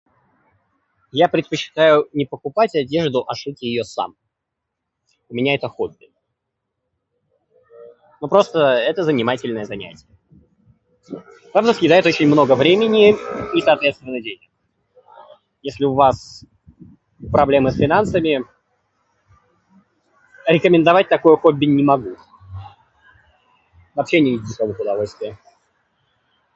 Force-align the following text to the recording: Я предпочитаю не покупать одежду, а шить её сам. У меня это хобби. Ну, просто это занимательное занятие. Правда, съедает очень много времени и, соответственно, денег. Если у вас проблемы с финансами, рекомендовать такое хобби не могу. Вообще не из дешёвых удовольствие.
Я 1.11 1.27
предпочитаю 1.29 2.07
не 2.13 2.25
покупать 2.25 2.75
одежду, 2.75 3.23
а 3.27 3.35
шить 3.35 3.61
её 3.61 3.83
сам. 3.83 4.15
У 5.29 5.33
меня 5.33 5.55
это 5.55 5.69
хобби. 5.69 6.11
Ну, 8.21 8.27
просто 8.27 8.59
это 8.59 9.03
занимательное 9.03 9.65
занятие. 9.65 10.07
Правда, 11.51 11.73
съедает 11.73 12.05
очень 12.05 12.27
много 12.27 12.55
времени 12.55 13.15
и, 13.57 13.61
соответственно, 13.61 14.21
денег. 14.21 14.49
Если 15.61 15.85
у 15.85 15.93
вас 15.93 16.45
проблемы 17.31 17.71
с 17.71 17.77
финансами, 17.77 18.43
рекомендовать 20.47 21.07
такое 21.09 21.35
хобби 21.37 21.65
не 21.65 21.83
могу. 21.83 22.15
Вообще 23.95 24.21
не 24.21 24.35
из 24.35 24.47
дешёвых 24.47 24.79
удовольствие. 24.79 25.37